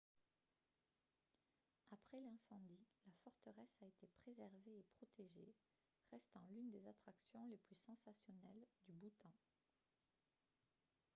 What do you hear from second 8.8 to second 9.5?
du bhoutan